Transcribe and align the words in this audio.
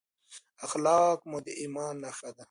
اخلاق 0.65 1.19
مو 1.29 1.37
د 1.45 1.47
ایمان 1.61 1.93
نښه 2.03 2.29
ده. 2.35 2.39